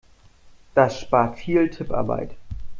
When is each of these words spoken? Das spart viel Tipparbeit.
Das 0.73 0.99
spart 0.99 1.37
viel 1.37 1.69
Tipparbeit. 1.69 2.33